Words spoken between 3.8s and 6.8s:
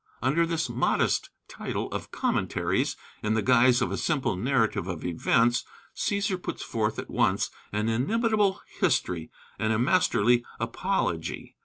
of a simple narrative of events, Cæsar puts